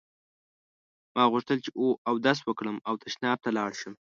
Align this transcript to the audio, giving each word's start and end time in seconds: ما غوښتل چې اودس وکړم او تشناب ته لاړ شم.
ما 1.15 1.23
غوښتل 1.31 1.57
چې 1.65 1.69
اودس 2.09 2.39
وکړم 2.43 2.77
او 2.87 2.93
تشناب 3.03 3.37
ته 3.45 3.49
لاړ 3.57 3.71
شم. 3.79 3.93